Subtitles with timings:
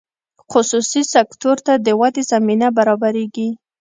[0.51, 3.49] خصوصي سکتور ته د ودې زمینه برابریږي.